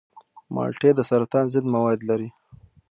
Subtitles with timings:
[0.53, 2.29] مالټې د سرطان ضد مواد لري.